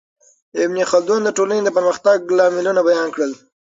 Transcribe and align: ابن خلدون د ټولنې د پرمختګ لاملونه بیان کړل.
ابن 0.63 0.77
خلدون 0.91 1.21
د 1.23 1.29
ټولنې 1.37 1.61
د 1.63 1.69
پرمختګ 1.77 2.17
لاملونه 2.37 2.81
بیان 2.89 3.07
کړل. 3.15 3.31